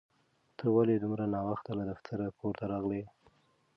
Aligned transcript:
ته 0.57 0.65
ولې 0.75 0.95
دومره 1.03 1.25
ناوخته 1.35 1.71
له 1.79 1.83
دفتره 1.91 2.27
کور 2.39 2.53
ته 2.59 2.65
راغلې؟ 2.71 3.03